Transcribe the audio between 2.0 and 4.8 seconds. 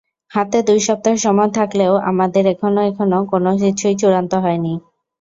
আমাদের এখানে এখনো কোনো কিছুই চূড়ান্ত হয়নি।